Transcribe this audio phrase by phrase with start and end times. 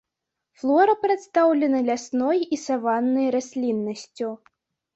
[0.61, 4.35] Флора прадстаўлена лясной і саваннай расліннасцю.